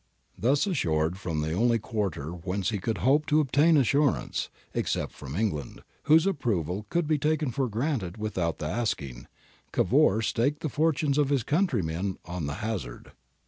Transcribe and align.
'''Thus 0.35 0.65
reassured 0.65 1.19
from 1.19 1.41
the 1.41 1.53
only 1.53 1.77
quarter 1.77 2.31
whence 2.31 2.71
he 2.71 2.79
could 2.79 2.97
hope 3.05 3.27
to 3.27 3.39
obtain 3.39 3.77
assurance— 3.77 4.49
except 4.73 5.11
from 5.11 5.35
England, 5.35 5.83
whose 6.05 6.25
approval 6.25 6.87
could 6.89 7.05
be 7.07 7.19
taken 7.19 7.51
for 7.51 7.69
granted 7.69 8.17
without 8.17 8.57
the 8.57 8.65
asking— 8.65 9.27
Cavour 9.71 10.23
staked 10.23 10.61
the 10.61 10.69
fortunes 10.69 11.19
of 11.19 11.29
his 11.29 11.43
country 11.43 11.83
on 12.25 12.45
the 12.47 12.55
hazard. 12.65 13.11